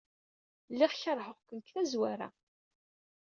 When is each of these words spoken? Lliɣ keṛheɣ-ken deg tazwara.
Lliɣ 0.71 0.91
keṛheɣ-ken 1.01 1.57
deg 1.59 1.67
tazwara. 1.73 2.27